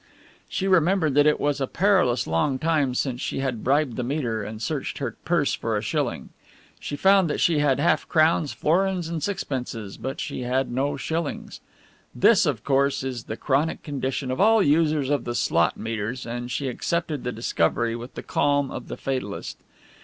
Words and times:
She 0.49 0.67
remembered 0.67 1.13
that 1.13 1.27
it 1.27 1.39
was 1.39 1.61
a 1.61 1.67
perilous 1.67 2.25
long 2.25 2.57
time 2.57 2.95
since 2.95 3.21
she 3.21 3.37
had 3.37 3.63
bribed 3.63 3.97
the 3.97 4.03
meter 4.03 4.43
and 4.43 4.59
searched 4.59 4.97
her 4.97 5.15
purse 5.25 5.53
for 5.53 5.77
a 5.77 5.83
shilling. 5.83 6.29
She 6.79 6.95
found 6.95 7.29
that 7.29 7.39
she 7.39 7.59
had 7.59 7.79
half 7.79 8.07
crowns, 8.09 8.51
florins 8.51 9.09
and 9.09 9.21
sixpences, 9.21 9.97
but 9.97 10.19
she 10.19 10.41
had 10.41 10.71
no 10.71 10.97
shillings. 10.97 11.61
This, 12.15 12.47
of 12.47 12.63
course, 12.63 13.03
is 13.03 13.25
the 13.25 13.37
chronic 13.37 13.83
condition 13.83 14.31
of 14.31 14.41
all 14.41 14.63
users 14.63 15.11
of 15.11 15.23
the 15.23 15.35
slot 15.35 15.77
meters, 15.77 16.25
and 16.25 16.49
she 16.49 16.67
accepted 16.67 17.23
the 17.23 17.31
discovery 17.31 17.95
with 17.95 18.15
the 18.15 18.23
calm 18.23 18.71
of 18.71 18.87
the 18.87 18.97
fatalist. 18.97 19.59